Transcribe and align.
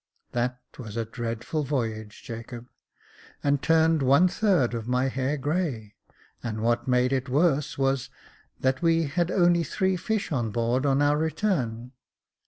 That 0.31 0.59
was 0.79 0.97
a 0.97 1.05
dreadful 1.05 1.63
voyage, 1.63 2.23
Jacob, 2.23 2.67
and 3.43 3.61
turned 3.61 4.01
one 4.01 4.27
third 4.27 4.73
of 4.73 4.87
my 4.87 5.09
hair 5.09 5.37
grey; 5.37 5.93
and 6.41 6.61
what 6.61 6.87
made 6.87 7.13
it 7.13 7.29
worse 7.29 7.77
was, 7.77 8.09
that 8.61 8.81
we 8.81 9.03
had 9.03 9.29
only 9.29 9.63
three 9.63 9.95
fish 9.97 10.31
on 10.31 10.49
board 10.49 10.87
on 10.87 11.03
our 11.03 11.19
return. 11.19 11.91